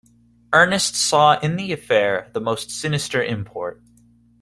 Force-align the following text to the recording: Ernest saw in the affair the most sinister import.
Ernest 0.51 0.95
saw 0.95 1.39
in 1.41 1.57
the 1.57 1.71
affair 1.71 2.27
the 2.33 2.41
most 2.41 2.71
sinister 2.71 3.23
import. 3.23 3.83